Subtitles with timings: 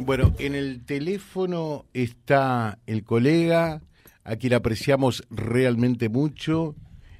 [0.00, 3.80] Bueno, en el teléfono está el colega,
[4.24, 6.74] a quien apreciamos realmente mucho,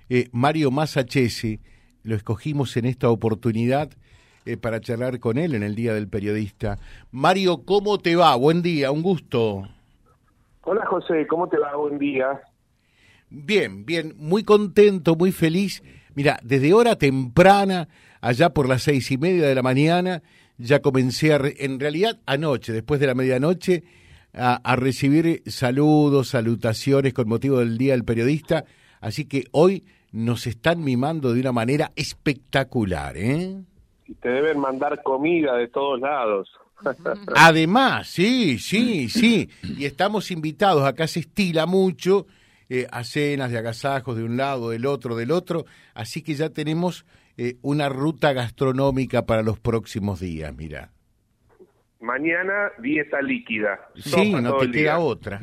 [0.08, 1.60] eh, Mario Masachese.
[2.02, 3.90] Lo escogimos en esta oportunidad
[4.45, 6.79] eh, para charlar con él en el Día del Periodista.
[7.10, 8.34] Mario, ¿cómo te va?
[8.34, 9.63] Buen día, un gusto.
[10.63, 11.77] Hola José, ¿cómo te va?
[11.77, 12.41] Buen día.
[13.31, 15.83] Bien, bien, muy contento, muy feliz.
[16.15, 17.88] Mira, desde hora temprana,
[18.20, 20.23] allá por las seis y media de la mañana,
[20.59, 23.84] ya comencé a, en realidad anoche, después de la medianoche,
[24.32, 28.64] a, a, recibir saludos, salutaciones con motivo del Día del Periodista.
[29.00, 33.62] Así que hoy nos están mimando de una manera espectacular, ¿eh?
[34.06, 36.48] Y te deben mandar comida de todos lados.
[37.36, 39.48] Además, sí, sí, sí.
[39.62, 42.26] Y estamos invitados, acá se estila mucho,
[42.68, 45.64] eh, a cenas de agasajos de un lado, del otro, del otro.
[45.95, 47.04] Así que ya tenemos
[47.37, 50.91] eh, una ruta gastronómica para los próximos días, mira.
[52.01, 53.80] Mañana dieta líquida.
[53.97, 55.43] Sí, no te queda otra.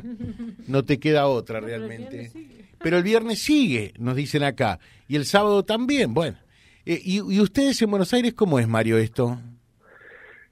[0.68, 2.30] No te queda otra realmente.
[2.78, 4.78] Pero el viernes sigue, nos dicen acá.
[5.08, 6.38] Y el sábado también, bueno.
[6.86, 9.38] Eh, y, y, ustedes en Buenos Aires cómo es, Mario, esto?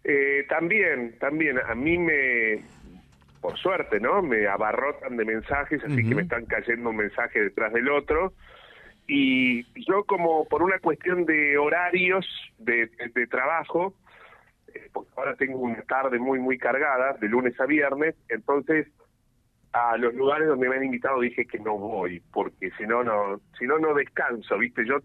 [0.04, 1.58] Eh, también, también.
[1.58, 2.62] A mí me,
[3.40, 4.22] por suerte, ¿no?
[4.22, 6.08] Me abarrotan de mensajes, así uh -huh.
[6.08, 8.34] que me están cayendo un mensaje detrás del otro.
[9.12, 12.24] Y yo como por una cuestión de horarios
[12.58, 12.88] de,
[13.28, 13.92] trabajo,
[14.72, 18.86] eh, porque ahora tengo una tarde muy, muy cargada, de lunes a viernes, entonces
[19.72, 23.40] a los lugares donde me han invitado dije que no voy, porque si no, no,
[23.58, 24.86] si no, no descanso, ¿viste?
[24.86, 24.98] Yo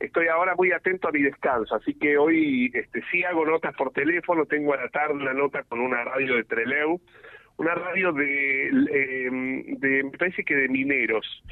[0.00, 3.92] estoy ahora muy atento a mi descanso, así que hoy este, sí hago notas por
[3.92, 7.00] teléfono, tengo a la tarde una nota con una radio de Treleu,
[7.58, 9.30] una radio de, eh,
[9.78, 11.44] de me parece que de mineros,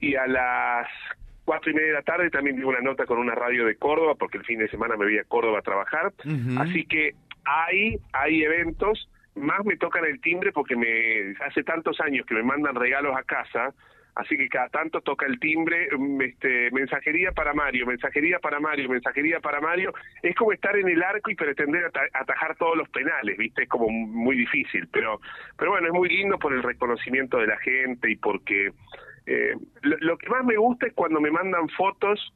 [0.00, 0.88] y a las
[1.44, 4.14] cuatro y media de la tarde también tengo una nota con una radio de Córdoba,
[4.14, 6.60] porque el fin de semana me voy a Córdoba a trabajar, uh -huh.
[6.62, 12.26] así que hay, hay eventos, más me tocan el timbre porque me hace tantos años
[12.26, 13.72] que me mandan regalos a casa,
[14.14, 15.88] así que cada tanto toca el timbre,
[16.20, 21.02] este, mensajería para Mario, mensajería para Mario, mensajería para Mario, es como estar en el
[21.02, 25.20] arco y pretender at atajar todos los penales, viste, es como muy difícil, pero,
[25.56, 28.72] pero bueno, es muy lindo por el reconocimiento de la gente y porque
[29.30, 32.32] eh, lo, lo que más me gusta es cuando me mandan fotos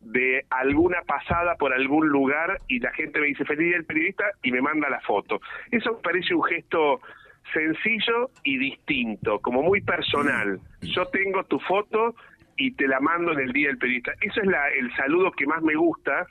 [0.00, 4.24] de alguna pasada por algún lugar y la gente me dice feliz día del periodista
[4.42, 5.40] y me manda la foto.
[5.70, 7.00] Eso me parece un gesto
[7.52, 10.60] sencillo y distinto, como muy personal.
[10.82, 12.14] Yo tengo tu foto
[12.56, 14.12] y te la mando en el día del periodista.
[14.20, 16.26] Eso es la, el saludo que más me gusta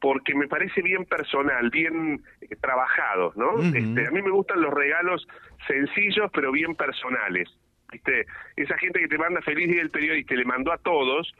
[0.00, 3.54] porque me parece bien personal, bien eh, trabajado, ¿no?
[3.54, 3.76] Uh -huh.
[3.76, 5.26] este, a mí me gustan los regalos
[5.66, 7.48] sencillos pero bien personales.
[7.90, 8.26] ¿Viste?
[8.56, 11.34] Esa gente que te manda feliz día del periodista y le mandó a todos,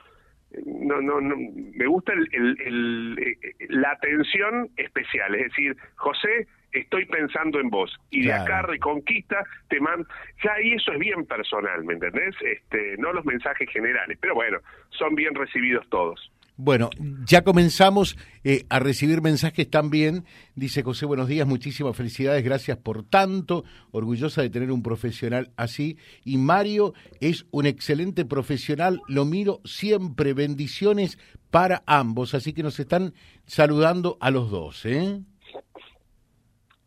[0.64, 6.46] no, no, no, me gusta el, el, el, eh, la atención especial, es decir, José,
[6.72, 8.44] estoy pensando en vos, y claro.
[8.44, 10.08] de acá reconquista, te mando,
[10.42, 12.34] ya ahí eso es bien personal, ¿me entendés?
[12.40, 14.58] Este, no los mensajes generales, pero bueno,
[14.90, 16.30] son bien recibidos todos.
[16.60, 16.90] Bueno,
[17.24, 20.24] ya comenzamos eh, a recibir mensajes también.
[20.56, 25.98] Dice José, buenos días, muchísimas felicidades, gracias por tanto, orgullosa de tener un profesional así.
[26.24, 31.16] Y Mario es un excelente profesional, lo miro siempre, bendiciones
[31.52, 32.34] para ambos.
[32.34, 33.14] Así que nos están
[33.46, 34.84] saludando a los dos.
[34.84, 35.20] ¿eh?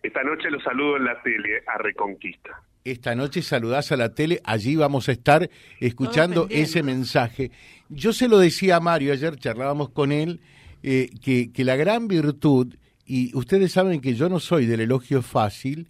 [0.04, 4.42] Esta noche los saludo en la tele a Reconquista esta noche saludás a la tele,
[4.44, 5.50] allí vamos a estar
[5.80, 7.52] escuchando ese mensaje.
[7.90, 10.42] Yo se lo decía a Mario, ayer charlábamos con él,
[10.84, 12.76] eh, que, que, la gran virtud,
[13.06, 15.90] y ustedes saben que yo no soy del elogio fácil,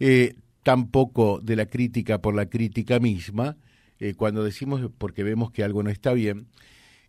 [0.00, 3.56] eh, tampoco de la crítica por la crítica misma,
[4.00, 6.48] eh, cuando decimos porque vemos que algo no está bien,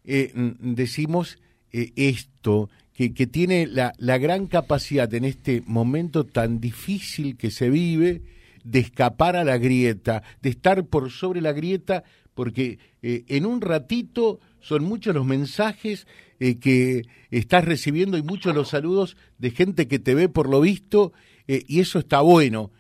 [0.04, 1.40] decimos
[1.72, 7.72] esto, que, que tiene la, la gran capacidad en este momento tan difícil que se
[7.72, 8.22] vive,
[8.66, 12.04] de escapar a la grieta, de estar por sobre la grieta,
[12.34, 16.08] porque eh, en un ratito son muchos los mensajes
[16.40, 20.60] eh, que estás recibiendo y muchos los saludos de gente que te ve por lo
[20.60, 21.14] visto,
[21.48, 22.72] eh, y eso está bueno,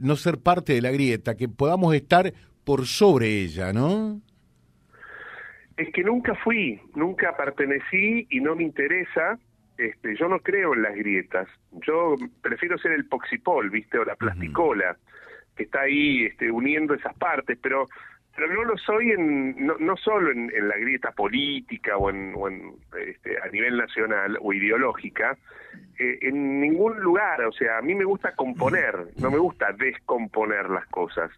[0.00, 2.34] no ser parte de la grieta, que podamos estar
[2.64, 4.20] por sobre ella, ¿no?
[5.76, 9.38] Es que nunca fui, nunca pertenecí y no me interesa.
[9.78, 11.48] Este, yo no creo en las grietas.
[11.86, 13.96] Yo prefiero ser el poxipol, ¿viste?
[13.96, 14.90] O la plasticola.
[14.90, 15.10] Uh -huh
[15.56, 17.86] que está ahí este, uniendo esas partes, pero
[18.36, 22.48] pero no lo soy en no, no solo en, la grieta política o en, o
[22.48, 22.74] en
[23.06, 25.36] este, a nivel nacional o ideológica,
[25.98, 30.70] eh, en ningún lugar, o sea, a mí me gusta componer, no me gusta descomponer
[30.70, 31.30] las cosas.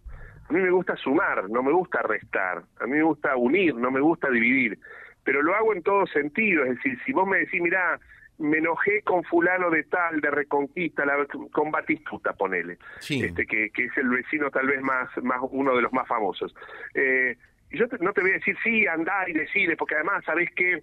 [0.49, 3.91] A mí me gusta sumar, no me gusta restar, a mí me gusta unir, no
[3.91, 4.79] me gusta dividir,
[5.25, 7.99] pero lo hago en todo sentido, es decir, si vos me decís, mirá,
[8.39, 11.05] me enojé con fulano de tal, de Reconquista,
[11.53, 15.93] con Batistuta, ponele, este, que, es el vecino tal vez más, más uno de los
[15.93, 16.55] más famosos.
[16.95, 17.37] Eh,
[17.71, 20.83] yo no te voy a decir, sí, anda y decide, porque además, ¿sabes qué?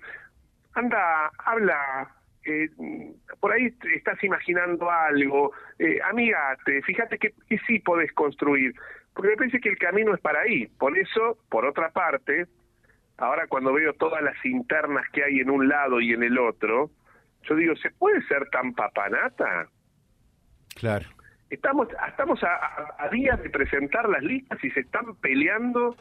[0.73, 2.15] Anda, habla,
[2.45, 2.69] eh,
[3.39, 8.73] por ahí estás imaginando algo, eh, amigate, fíjate que, que sí podés construir,
[9.13, 10.67] porque me parece que el camino es para ahí.
[10.67, 12.47] Por eso, por otra parte,
[13.17, 16.89] ahora cuando veo todas las internas que hay en un lado y en el otro,
[17.43, 19.67] yo digo, ¿se puede ser tan papanata?
[20.75, 21.05] Claro.
[21.49, 25.95] Estamos, estamos a, días de presentar las listas y se están peleando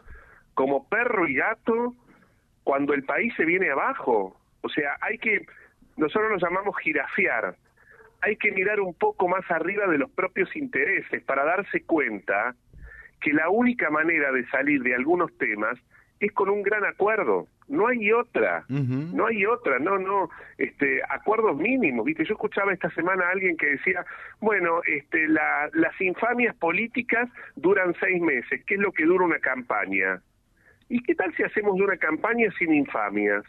[0.55, 1.95] como perro y gato
[2.65, 4.37] cuando el país se viene abajo.
[4.61, 5.47] O sea, hay que,
[5.97, 7.57] nosotros lo llamamos girafiar,
[8.21, 12.55] hay que mirar un poco más arriba de los propios intereses para darse cuenta
[13.21, 15.79] que la única manera de salir de algunos temas
[16.21, 17.47] es con un gran acuerdo.
[17.69, 22.91] No hay otra, no hay otra, no, no, este, acuerdos mínimos, viste, yo escuchaba esta
[22.91, 24.07] semana a alguien que decía,
[24.41, 29.39] bueno, este, la, las infamias políticas duran seis meses, ¿qué es lo que dura una
[29.39, 30.23] campaña?
[30.89, 33.45] ¿Y qué tal si hacemos de una campaña sin infamias?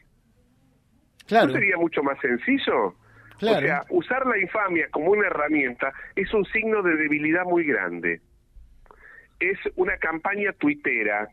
[1.28, 1.48] Claro.
[1.48, 2.96] ¿No sería mucho más sencillo?
[3.38, 3.58] Claro.
[3.58, 8.20] O sea, usar la infamia como una herramienta es un signo de debilidad muy grande.
[9.40, 11.30] Es una campaña tuitera,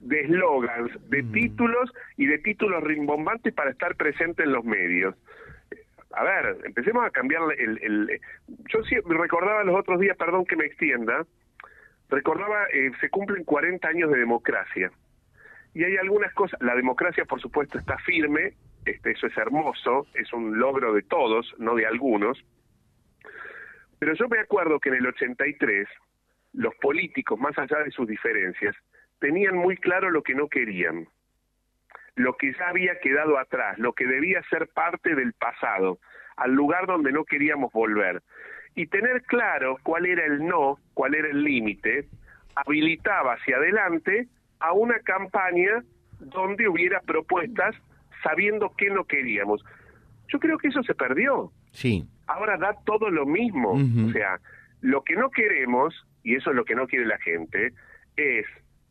[0.00, 1.32] de eslogans, de mm.
[1.32, 5.14] títulos y de títulos rimbombantes para estar presente en los medios.
[6.12, 7.78] A ver, empecemos a cambiar el...
[7.82, 8.20] el
[8.72, 11.26] yo sí, recordaba los otros días, perdón que me extienda,
[12.08, 14.90] recordaba, eh, se cumplen 40 años de democracia.
[15.74, 18.54] Y hay algunas cosas, la democracia por supuesto está firme,
[18.84, 22.42] este, eso es hermoso, es un logro de todos, no de algunos.
[23.98, 25.86] Pero yo me acuerdo que en el 83,
[26.54, 28.74] los políticos, más allá de sus diferencias,
[29.20, 31.08] tenían muy claro lo que no querían,
[32.14, 35.98] lo que ya había quedado atrás, lo que debía ser parte del pasado,
[36.36, 38.22] al lugar donde no queríamos volver.
[38.74, 42.06] Y tener claro cuál era el no, cuál era el límite,
[42.54, 44.28] habilitaba hacia adelante
[44.60, 45.82] a una campaña
[46.20, 47.74] donde hubiera propuestas
[48.22, 49.64] sabiendo qué no queríamos.
[50.28, 51.52] Yo creo que eso se perdió.
[51.72, 52.04] Sí.
[52.26, 53.72] Ahora da todo lo mismo.
[53.72, 54.38] O sea,
[54.80, 57.72] lo que no queremos, y eso es lo que no quiere la gente,
[58.16, 58.46] es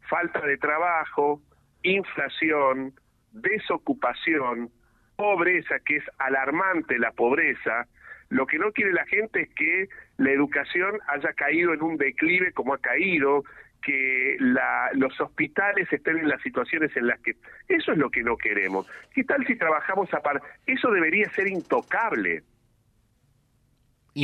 [0.09, 1.41] falta de trabajo,
[1.83, 2.93] inflación,
[3.31, 4.69] desocupación,
[5.15, 7.87] pobreza, que es alarmante la pobreza.
[8.29, 9.87] Lo que no quiere la gente es que
[10.17, 13.43] la educación haya caído en un declive como ha caído,
[13.81, 17.35] que la, los hospitales estén en las situaciones en las que...
[17.67, 18.89] Eso es lo que no queremos.
[19.13, 20.41] ¿Qué tal si trabajamos a par?
[20.65, 22.43] Eso debería ser intocable.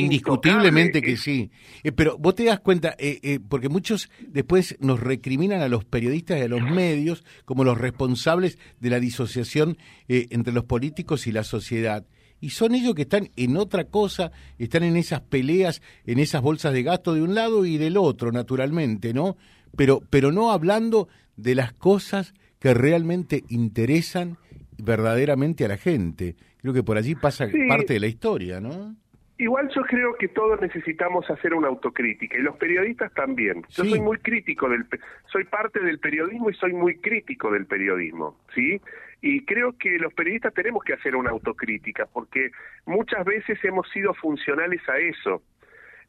[0.00, 1.50] Indiscutiblemente que sí.
[1.82, 5.84] Eh, pero vos te das cuenta, eh, eh, porque muchos después nos recriminan a los
[5.84, 11.32] periodistas y a los medios como los responsables de la disociación entre los políticos y
[11.32, 12.06] la sociedad.
[12.40, 16.72] Y son ellos que están en otra cosa, están en esas peleas, en esas bolsas
[16.72, 19.36] de gasto de un lado y del otro, naturalmente, ¿no?
[19.76, 24.38] Pero, pero no hablando de las cosas que realmente interesan
[24.76, 26.36] verdaderamente a la gente.
[26.58, 28.96] Creo que por allí pasa parte de la historia, ¿no?
[29.36, 33.64] Igual yo creo que todos necesitamos hacer una autocrítica y los periodistas también.
[33.70, 34.86] Yo soy muy crítico del
[35.26, 38.80] soy parte del periodismo y soy muy crítico del periodismo, ¿sí?
[39.20, 42.52] Y creo que los periodistas tenemos que hacer una autocrítica porque
[42.86, 45.42] muchas veces hemos sido funcionales a eso.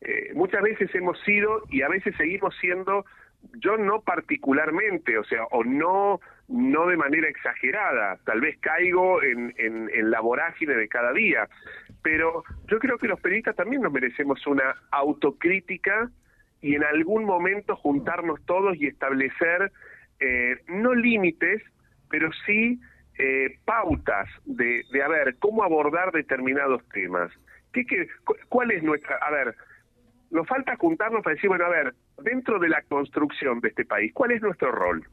[0.01, 3.05] Eh, muchas veces hemos sido y a veces seguimos siendo
[3.53, 9.53] yo no particularmente, o sea, o no no de manera exagerada, tal vez caigo en,
[9.58, 11.48] en, la vorágine de cada día,
[12.05, 16.12] pero yo creo que los periodistas también nos merecemos una autocrítica
[16.62, 19.71] y en algún momento juntarnos todos y establecer
[20.19, 21.63] eh, no límites,
[22.12, 22.79] pero sí
[23.17, 27.31] eh, pautas de, de, a ver, cómo abordar determinados temas.
[27.74, 28.07] ¿Qué, qué,
[28.50, 29.55] ¿Cuál es nuestra, a ver,
[30.29, 34.13] nos falta juntarnos para decir, bueno, a ver, dentro de la construcción de este país,
[34.13, 35.03] ¿cuál es nuestro rol?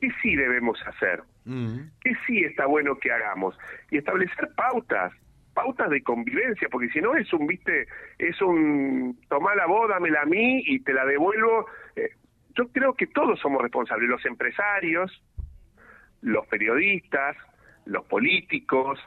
[0.00, 1.24] ¿Qué sí debemos hacer?
[1.44, 1.78] Mm.
[2.00, 3.58] ¿Qué sí está bueno que hagamos?
[3.90, 5.12] Y establecer pautas,
[5.54, 7.86] pautas de convivencia, porque si no es un, viste,
[8.18, 11.66] es un, toma la voz, dámela a mí y te la devuelvo.
[11.96, 12.10] Eh,
[12.56, 15.22] yo creo que todos somos responsables, los empresarios,
[16.20, 17.36] los periodistas,
[17.86, 18.98] los políticos,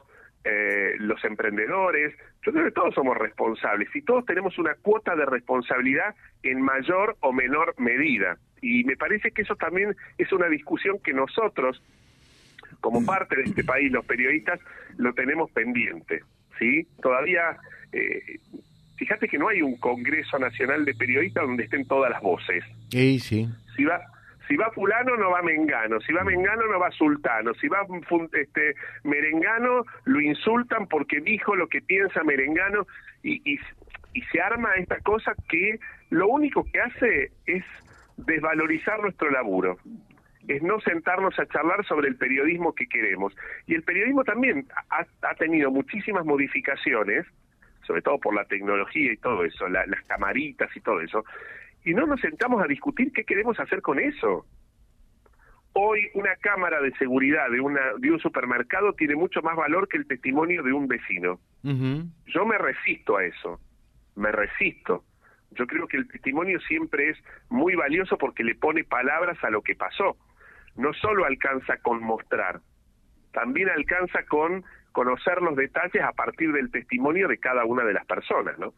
[0.44, 5.26] eh, los emprendedores, yo creo que todos somos responsables y todos tenemos una cuota de
[5.26, 8.38] responsabilidad en mayor o menor medida.
[8.62, 11.82] Y me parece que eso también es una discusión que nosotros,
[12.80, 14.60] como parte de este país, los periodistas,
[14.96, 16.22] lo tenemos pendiente.
[16.58, 16.86] ¿Sí?
[17.02, 17.56] Todavía,
[17.92, 18.38] eh,
[18.96, 22.64] fíjate que no hay un Congreso Nacional de Periodistas donde estén todas las voces.
[22.90, 23.48] Sí, sí.
[23.76, 24.00] Si, va,
[24.46, 27.86] Si va fulano no va mengano, si va mengano no va sultano, si va
[28.32, 28.74] este
[29.04, 32.86] merengano lo insultan porque dijo lo que piensa merengano
[33.22, 33.58] y, y,
[34.14, 35.78] y se arma esta cosa que
[36.10, 37.64] lo único que hace es
[38.16, 39.78] desvalorizar nuestro laburo
[40.48, 43.34] es no sentarnos a charlar sobre el periodismo que queremos.
[43.66, 47.26] Y el periodismo también ha, ha tenido muchísimas modificaciones,
[47.86, 51.24] sobre todo por la tecnología y todo eso, las camaritas y todo eso,
[51.84, 54.46] y no nos sentamos a discutir qué queremos hacer con eso.
[55.74, 59.98] Hoy una cámara de seguridad de, una, de un supermercado tiene mucho más valor que
[59.98, 61.38] el testimonio de un vecino.
[61.62, 63.60] Yo me resisto a eso,
[64.16, 65.04] me resisto.
[65.52, 69.62] Yo creo que el testimonio siempre es muy valioso porque le pone palabras a lo
[69.62, 70.16] que pasó
[70.78, 72.60] no solo alcanza con mostrar,
[73.32, 78.06] también alcanza con conocer los detalles a partir del testimonio de cada una de las
[78.06, 78.72] personas, ¿no?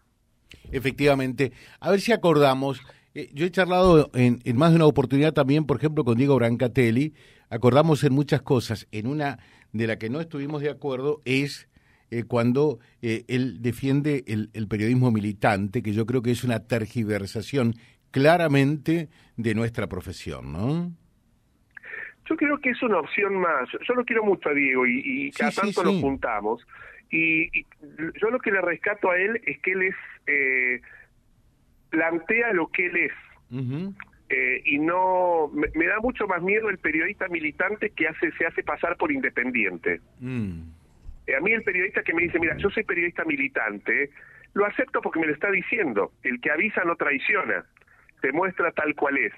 [0.73, 1.53] Efectivamente.
[1.79, 2.83] A ver si acordamos.
[3.15, 7.15] Eh, yo he charlado en, más de una oportunidad también, por ejemplo, con Diego Brancatelli.
[7.49, 8.89] Acordamos en muchas cosas.
[8.93, 9.39] En una
[9.73, 11.69] de la que no estuvimos de acuerdo es
[12.11, 16.61] eh, cuando eh, él defiende el, el, periodismo militante, que yo creo que es una
[16.61, 17.75] tergiversación
[18.11, 20.93] claramente de nuestra profesión, ¿no?
[22.31, 23.69] Yo creo que es una opción más.
[23.87, 26.65] Yo lo quiero mucho a Diego y, cada tanto nos juntamos.
[27.11, 27.65] Y,
[28.21, 29.97] yo lo que le rescato a él es que él es
[30.29, 30.81] eh,
[31.91, 33.13] plantea lo que él es.
[34.29, 38.63] Eh, y no me, da mucho más miedo el periodista militante que hace se hace
[38.63, 40.01] pasar por independiente.
[40.21, 40.61] Mm.
[41.27, 44.11] Eh, a mí el periodista que me dice, mira, yo soy periodista militante,
[44.55, 46.13] lo acepto porque me lo está diciendo.
[46.23, 47.65] El que avisa no traiciona,
[48.23, 49.33] te muestra tal cual es.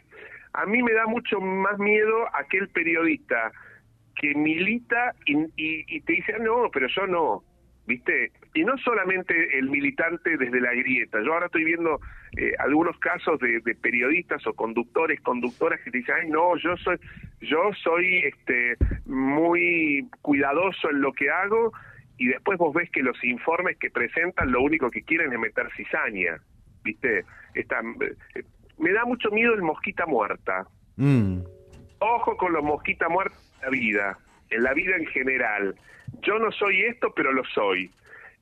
[0.54, 3.52] A mí me da mucho más miedo aquel periodista
[4.14, 7.42] que milita y, te dice, ah, no, pero yo no,
[7.86, 8.30] ¿viste?
[8.54, 11.22] Y no solamente el militante desde la grieta.
[11.22, 12.00] Yo ahora estoy viendo
[12.36, 16.98] eh, algunos casos de, periodistas o conductores, conductoras que te dicen, ay, no, yo soy,
[17.40, 21.72] yo soy este, muy cuidadoso en lo que hago
[22.18, 25.68] y después vos ves que los informes que presentan lo único que quieren es meter
[25.76, 26.36] cizaña,
[26.84, 27.24] ¿viste?
[27.54, 27.64] Eh,
[28.78, 30.66] me da mucho miedo el mosquita muerta.
[30.96, 31.40] Mm.
[31.98, 34.18] Ojo con los mosquita muertos en la vida,
[34.50, 35.74] en la vida en general.
[36.22, 37.90] Yo no soy esto, pero lo soy.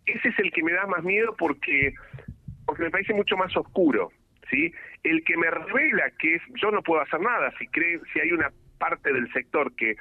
[0.06, 1.94] Ese es el que me da más miedo porque,
[2.66, 4.10] porque me parece mucho más oscuro.
[4.50, 4.72] ¿sí?
[5.02, 8.32] El que me revela que es, yo no puedo hacer nada si cree, si hay
[8.32, 9.96] una parte del sector que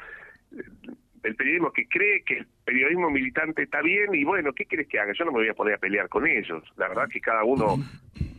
[1.24, 5.00] el periodismo que cree que el periodismo militante está bien y bueno, ¿qué quieres que
[5.00, 5.14] haga?
[5.14, 6.64] Yo no me voy a poner a pelear con ellos.
[6.78, 7.78] La verdad que cada uno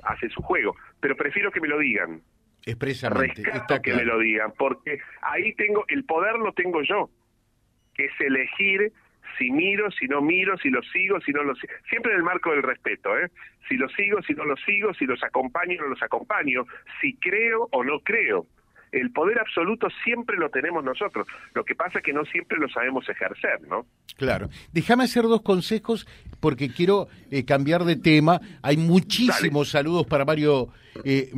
[0.04, 2.20] hace su juego, pero prefiero que me lo digan.
[2.64, 3.42] Expresamente.
[3.42, 7.10] Rescato que me lo digan, porque ahí tengo, el poder lo tengo yo,
[7.94, 8.92] que es elegir
[9.38, 11.72] si miro, si no miro, si lo sigo, si no lo sigo.
[11.88, 13.30] Siempre en el marco del respeto, ¿eh?
[13.68, 16.66] Si lo sigo, si no lo sigo, si los acompaño o no los acompaño,
[17.00, 18.46] si creo o no creo
[18.92, 21.26] el poder absoluto siempre lo tenemos nosotros.
[21.54, 23.86] Lo que pasa es que no siempre lo sabemos ejercer, ¿no?
[24.16, 24.48] Claro.
[24.72, 26.06] Déjame hacer dos consejos
[26.40, 28.40] porque quiero eh, cambiar de tema.
[28.62, 30.68] Hay muchísimos saludos para Mario
[31.04, 31.30] eh,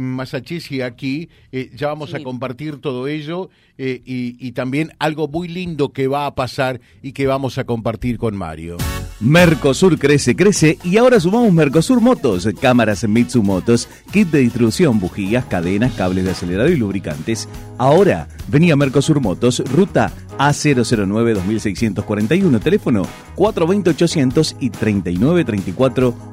[0.84, 1.28] aquí.
[1.50, 6.08] Eh, ya vamos a compartir todo ello eh, y, y también algo muy lindo que
[6.08, 8.76] va a pasar y que vamos a compartir con Mario.
[9.22, 15.92] Mercosur crece, crece y ahora sumamos Mercosur Motos, cámaras Mitsumotos, kit de distribución, bujías, cadenas,
[15.92, 17.48] cables de acelerador y lubricantes.
[17.78, 23.06] Ahora, venía Mercosur Motos, ruta A009-2641, teléfono
[23.36, 24.70] 420-800 y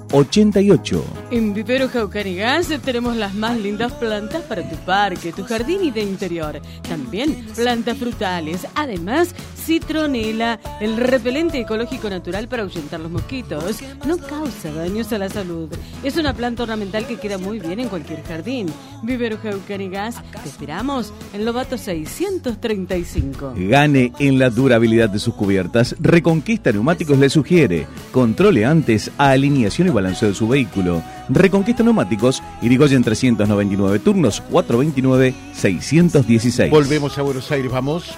[0.09, 1.03] 3934-88.
[1.31, 6.01] En Vivero Jaucanigas tenemos las más lindas plantas para tu parque, tu jardín y de
[6.01, 6.61] interior.
[6.87, 9.33] También plantas frutales, además
[9.69, 13.83] citronela, el repelente ecológico natural para ahuyentar los mosquitos.
[14.07, 15.69] No causa daños a la salud.
[16.03, 18.67] Es una planta ornamental que queda muy bien en cualquier jardín.
[19.03, 23.53] Vivero Jaucanigas, te esperamos en Lobato 635.
[23.57, 25.95] Gane en la durabilidad de sus cubiertas.
[25.99, 27.85] Reconquista Neumáticos le sugiere.
[28.11, 31.01] Controle antes a alineación y balanceo de su vehículo.
[31.29, 36.71] Reconquista Neumáticos, Irigoyen 399, turnos 429, 616.
[36.71, 38.17] Volvemos a Buenos Aires, vamos.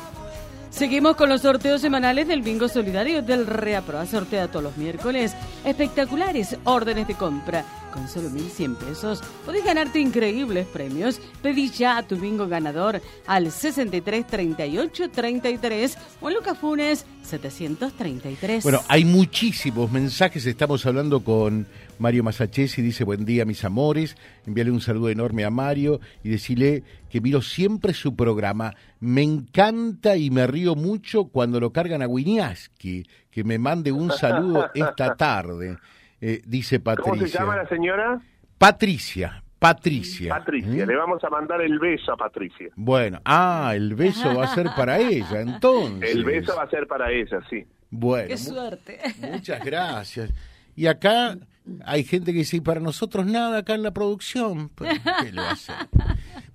[0.69, 4.05] Seguimos con los sorteos semanales del Bingo Solidario del Reaproa.
[4.05, 5.35] Sortea todos los miércoles.
[5.65, 7.65] Espectaculares órdenes de compra.
[7.91, 11.19] Con solo 1.100 pesos podés ganarte increíbles premios.
[11.41, 18.63] Pedí ya a tu bingo ganador al 63 38 33 o en Lucas Funes 733.
[18.63, 20.45] Bueno, hay muchísimos mensajes.
[20.45, 21.67] Estamos hablando con
[21.99, 22.81] Mario Masachesi.
[22.81, 24.15] Dice: Buen día, mis amores.
[24.45, 28.75] Envíale un saludo enorme a Mario y decirle que miro siempre su programa.
[28.99, 33.05] Me encanta y me río mucho cuando lo cargan a Winiaski.
[33.29, 35.77] Que me mande un saludo esta tarde.
[36.21, 37.11] Eh, dice Patricia.
[37.11, 38.21] ¿Cómo se llama la señora?
[38.57, 39.43] Patricia.
[39.57, 40.35] Patricia.
[40.35, 40.89] Patricia, ¿Mm?
[40.89, 42.69] le vamos a mandar el beso a Patricia.
[42.75, 46.09] Bueno, ah, el beso va a ser para ella, entonces.
[46.15, 47.63] El beso va a ser para ella, sí.
[47.91, 48.99] Bueno, Qué suerte.
[49.31, 50.33] muchas gracias.
[50.75, 51.37] Y acá
[51.85, 54.69] hay gente que dice, "Y para nosotros nada acá en la producción.
[54.69, 55.75] Pues, ¿qué hacer?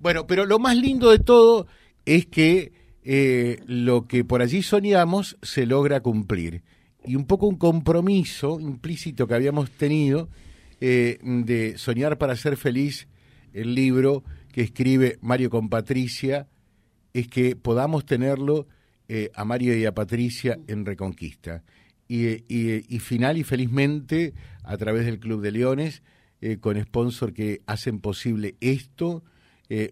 [0.01, 1.69] Bueno, pero lo más lindo de todo
[2.05, 2.73] es que
[3.05, 6.63] eh, lo que por allí soñamos se logra cumplir.
[7.07, 10.29] Y un poco un compromiso implícito que habíamos tenido
[10.81, 13.07] eh, de soñar para ser feliz,
[13.53, 16.49] el libro que escribe Mario con Patricia,
[17.15, 18.67] es que podamos tenerlo
[19.09, 21.63] eh, a Mario y a Patricia en Reconquista.
[22.09, 26.03] Y, final y felizmente, a través del Club de Leones,
[26.41, 29.23] eh, con sponsor que hacen posible esto,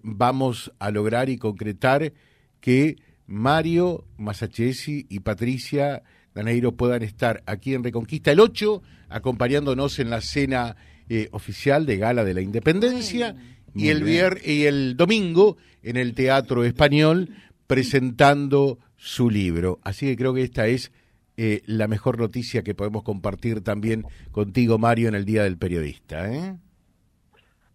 [0.05, 2.13] vamos a lograr y concretar
[2.61, 10.11] que Mario Masachesi y Patricia Daneiro puedan estar aquí en Reconquista el 8, acompañándonos en
[10.11, 10.77] la cena
[11.09, 13.37] eh, oficial de Gala de la Independencia,
[13.75, 17.29] y el, vier- y el domingo en el Teatro Español
[17.67, 19.79] presentando su libro.
[19.83, 20.93] Así que creo que esta es
[21.37, 26.33] eh, la mejor noticia que podemos compartir también contigo, Mario, en el Día del Periodista.
[26.33, 26.57] ¿eh?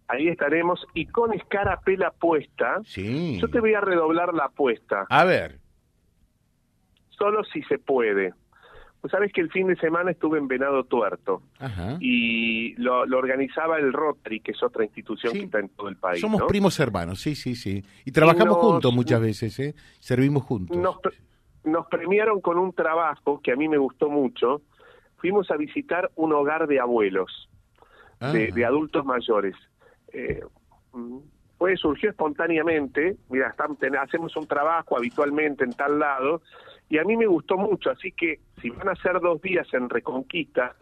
[0.08, 3.38] Ahí estaremos y con escarapela puesta, Sí.
[3.40, 5.60] yo te voy a redoblar la apuesta, A ver.
[7.10, 8.32] solo si se puede.
[9.00, 11.96] Pues sabes que el fin de semana estuve en Venado Tuerto Ajá.
[12.00, 15.38] y lo, lo organizaba el Rotary, que es otra institución Sí.
[15.38, 16.20] que está en todo el país.
[16.20, 16.46] Somos ¿no?
[16.46, 17.82] primos hermanos, sí, sí, sí.
[18.04, 19.74] Y trabajamos nos- juntos muchas veces, ¿eh?
[20.00, 20.76] Servimos juntos.
[20.76, 20.96] nos,
[21.64, 24.60] nos premiaron con un trabajo que a mí me gustó mucho.
[25.16, 27.48] Fuimos a visitar un hogar de abuelos,
[28.20, 28.32] Ah.
[28.32, 29.54] de, de adultos mayores.
[30.12, 30.42] Eh,
[31.56, 33.54] pues surgió espontáneamente, mira,
[34.02, 36.42] hacemos un trabajo habitualmente en tal lado,
[36.90, 39.88] y a mí me gustó mucho, así que si van a ser dos días en
[39.88, 40.74] Reconquista,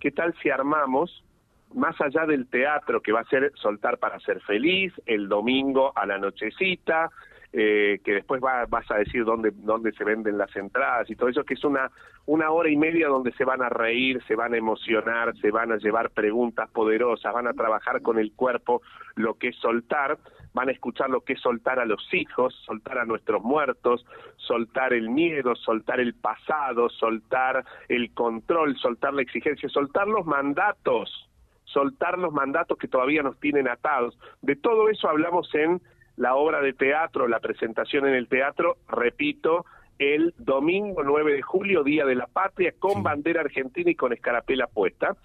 [0.00, 1.24] ¿qué tal si armamos,
[1.72, 6.04] más allá del teatro que va a ser Soltar para ser feliz, el domingo a
[6.04, 7.10] la nochecita,
[7.52, 11.28] eh, que después va- vas a decir dónde, dónde se venden las entradas y todo
[11.28, 11.90] eso, que es una,
[12.26, 15.70] una hora y media donde se van a reír, se van a emocionar, se van
[15.72, 18.80] a llevar preguntas poderosas, van a trabajar con el cuerpo
[19.16, 20.18] lo que es soltar,
[20.54, 24.04] van a escuchar lo que es soltar a los hijos, soltar a nuestros muertos,
[24.36, 31.28] soltar el miedo, soltar el pasado, soltar el control, soltar la exigencia, soltar los mandatos,
[31.64, 34.18] soltar los mandatos que todavía nos tienen atados.
[34.42, 35.80] De todo eso hablamos en
[36.22, 39.64] la obra de teatro, la presentación en el teatro, repito,
[39.98, 43.02] el domingo 9 de julio, Día de la Patria, con Sí.
[43.02, 45.16] bandera argentina y con escarapela puesta.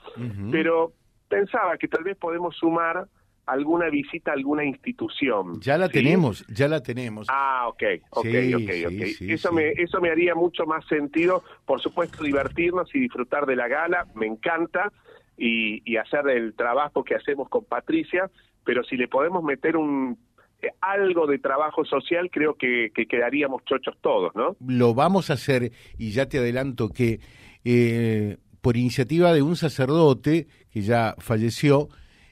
[0.52, 0.94] Pero
[1.30, 3.06] pensaba que tal vez podemos sumar
[3.46, 5.62] alguna visita a alguna institución.
[5.62, 5.94] Ya la ¿sí?
[5.94, 7.28] tenemos, ya la tenemos.
[7.30, 9.06] Ah, ok, ok, Sí, ok, ok.
[9.18, 9.52] sí, eso.
[9.54, 14.06] Me, eso me haría mucho más sentido, por supuesto, divertirnos y disfrutar de la gala,
[14.16, 14.92] me encanta,
[15.38, 18.30] y, y hacer el trabajo que hacemos con Patricia,
[18.66, 20.18] pero si le podemos meter un
[20.82, 24.56] algo de trabajo social, creo que, que quedaríamos chochos todos, ¿no?
[24.66, 27.20] Lo vamos a hacer y ya te adelanto que
[27.64, 31.90] eh, por iniciativa de un sacerdote que ya falleció,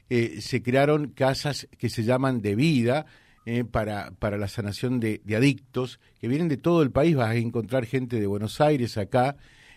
[0.08, 3.06] eh, se crearon casas que se llaman de vida
[3.44, 7.30] eh, para, para la sanación de, de adictos, que vienen de todo el país, vas
[7.30, 9.36] a encontrar gente de Buenos Aires acá,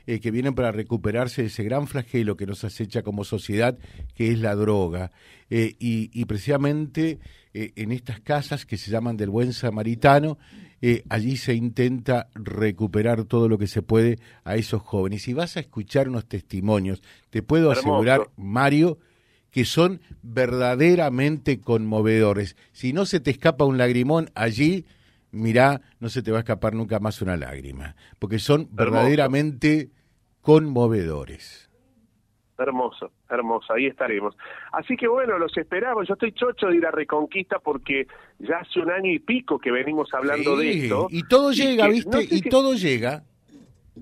[0.10, 3.78] eh, que vienen para recuperarse de ese gran flagelo que nos acecha como sociedad,
[4.16, 5.12] que es la droga.
[5.52, 7.20] Eh, y, y precisamente
[7.54, 10.40] eh, en estas casas que se llaman del buen samaritano,
[11.10, 15.28] allí se intenta recuperar todo lo que se puede a esos jóvenes.
[15.28, 17.90] Y vas a escuchar unos testimonios, te puedo Hermoso.
[17.90, 18.98] asegurar, Mario,
[19.52, 22.56] que son verdaderamente conmovedores.
[22.72, 24.88] Si no se te escapa un lagrimón allí,
[25.30, 29.92] mirá, no se te va a escapar nunca más una lágrima, porque son verdaderamente
[30.54, 31.70] conmovedores.
[32.58, 34.36] Hermoso, hermoso, ahí estaremos.
[34.74, 36.08] Así que bueno, los esperamos.
[36.08, 38.06] Yo estoy chocho de ir a Reconquista porque
[38.40, 41.08] ya hace un año y pico que venimos hablando de esto.
[41.10, 42.10] y todo llega, que- ¿viste?
[42.18, 43.24] no sé y todo llega.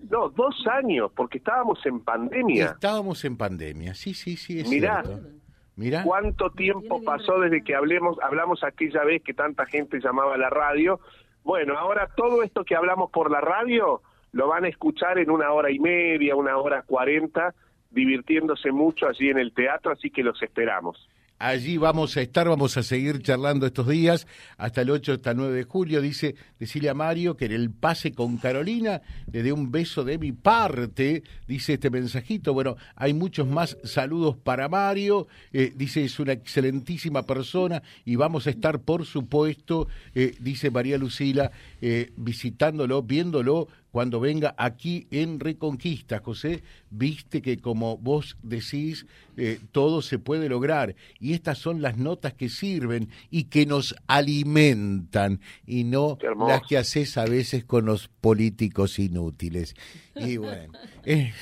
[0.10, 2.66] No, dos años, porque estábamos en pandemia.
[2.66, 5.04] Estábamos en pandemia, sí, sí, sí, es Mirá.
[5.04, 5.28] cierto.
[5.76, 6.04] Mirá.
[6.04, 10.50] ¿Cuánto tiempo pasó desde que hablemos, hablamos aquella vez que tanta gente llamaba a la
[10.50, 11.00] radio?
[11.44, 14.02] Bueno, ahora todo esto que hablamos por la radio
[14.38, 17.56] lo van a escuchar en una hora y media, una hora cuarenta,
[17.90, 21.10] divirtiéndose mucho allí en el teatro, así que los esperamos.
[21.40, 25.38] Allí vamos a estar, vamos a seguir charlando estos días, hasta el 8, hasta el
[25.38, 26.02] 9 de julio.
[26.02, 30.18] Dice, decirle a Mario que en el pase con Carolina le dé un beso de
[30.18, 32.54] mi parte, dice este mensajito.
[32.54, 35.28] Bueno, hay muchos más saludos para Mario.
[35.54, 40.98] Eh, dice, es una excelentísima persona y vamos a estar, por supuesto, eh, dice María
[40.98, 49.08] Lucila, eh, visitándolo, viéndolo cuando venga aquí en Reconquista, José, viste que como vos decís,
[49.38, 50.94] eh, todo se puede lograr.
[51.20, 56.78] Y estas son las notas que sirven y que nos alimentan, y no las que
[56.78, 59.74] haces a veces con los políticos inútiles.
[60.16, 60.74] Y bueno.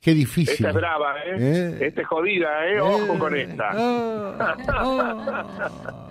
[0.00, 0.54] Qué difícil.
[0.54, 1.36] Esta es brava, ¿eh?
[1.38, 1.78] ¿Eh?
[1.88, 2.80] Esta es jodida, ¿eh?
[2.80, 3.70] Ojo con esta.
[3.70, 6.06] Ah, ah.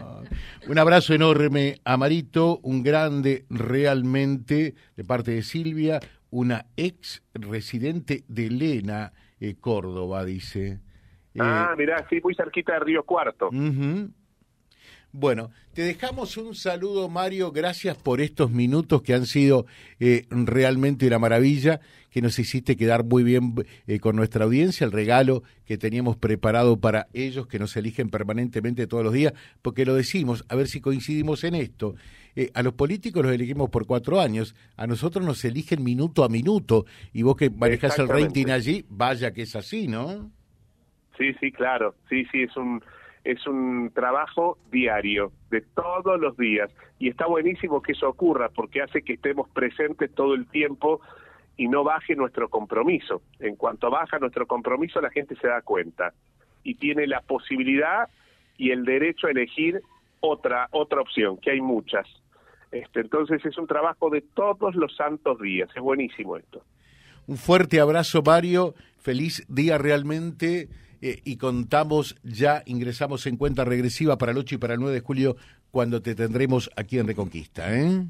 [0.69, 8.23] Un abrazo enorme a Marito, un grande realmente de parte de Silvia, una ex residente
[8.27, 10.79] de Elena, eh, Córdoba, dice.
[11.39, 13.49] ah, mirá, sí, muy cerquita de Río Cuarto.
[15.11, 17.51] Bueno, te dejamos un saludo, Mario.
[17.51, 19.65] Gracias por estos minutos que han sido
[19.99, 21.79] eh, realmente una maravilla,
[22.11, 23.55] que nos hiciste quedar muy bien
[23.87, 28.85] eh, con nuestra audiencia, el regalo que teníamos preparado para ellos, que nos eligen permanentemente
[28.85, 31.95] todos los días, porque lo decimos, a ver si coincidimos en esto.
[32.35, 36.29] Eh, a los políticos los elegimos por cuatro años, a nosotros nos eligen minuto a
[36.29, 40.31] minuto, y vos que manejás el rating allí, vaya que es así, ¿no?
[41.17, 42.79] Sí, sí, claro, sí, sí, es un
[43.23, 46.71] es un trabajo diario, de todos los días.
[46.99, 51.01] Y está buenísimo que eso ocurra porque hace que estemos presentes todo el tiempo
[51.57, 53.21] y no baje nuestro compromiso.
[53.39, 56.13] En cuanto baja nuestro compromiso, la gente se da cuenta
[56.63, 58.09] y tiene la posibilidad
[58.57, 59.81] y el derecho a elegir
[60.19, 62.07] otra, otra opción, que hay muchas.
[62.71, 66.63] Este, entonces es un trabajo de todos los santos días, es buenísimo esto.
[67.25, 70.67] Un fuerte abrazo, Mario, feliz día realmente
[71.01, 74.93] eh, y contamos, ya ingresamos en cuenta regresiva para el 8 y para el 9
[74.93, 75.35] de julio,
[75.71, 77.73] cuando te tendremos aquí en Reconquista.
[77.75, 78.05] ¿eh?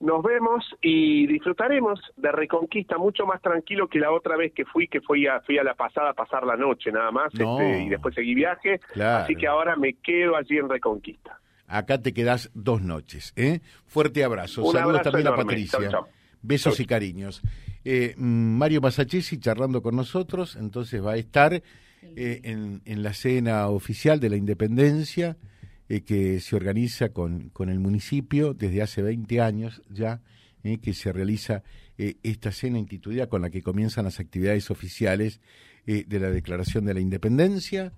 [0.00, 4.88] Nos vemos y disfrutaremos de Reconquista mucho más tranquilo que la otra vez que fui,
[4.88, 7.88] que fui a, fui a la pasada a pasar la noche nada más este, y
[7.88, 8.80] después seguí viaje.
[9.00, 11.40] Así que ahora me quedo allí en Reconquista.
[11.66, 13.32] Acá te quedas dos noches.
[13.36, 13.60] ¿eh?
[13.86, 14.70] Fuerte abrazo.
[14.70, 15.90] Saludos también a Patricia.
[16.44, 17.42] Besos y cariños.
[17.84, 23.68] Eh, Mario Masachesi charlando con nosotros, entonces va a estar eh, en, en, la cena
[23.68, 25.36] oficial de la independencia
[25.86, 30.22] eh, que se organiza con, con, el municipio desde hace 20 años ya,
[30.62, 31.62] eh, que se realiza
[31.98, 35.40] eh, esta cena instituida con la que comienzan las actividades oficiales
[35.84, 37.92] de la Declaración de la Independencia.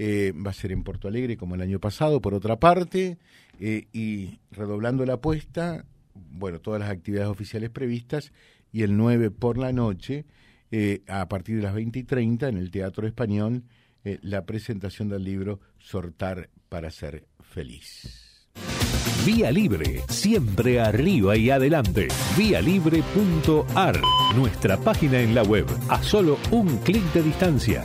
[0.00, 3.16] va a ser en Porto Alegre como el año pasado, por otra parte,
[3.60, 5.84] y redoblando la apuesta,
[6.30, 8.32] bueno, todas las actividades oficiales previstas
[8.72, 10.24] y el 9 por la noche,
[10.70, 13.64] eh, a partir de las 20 y 30, en el Teatro Español,
[14.04, 18.28] eh, la presentación del libro Sortar para ser feliz.
[19.26, 22.08] Vía Libre, siempre arriba y adelante.
[22.36, 24.00] Vialibre.ar,
[24.36, 27.84] nuestra página en la web, a solo un clic de distancia.